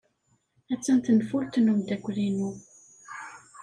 [0.73, 2.49] Attan tenfult n umeddakel-inu.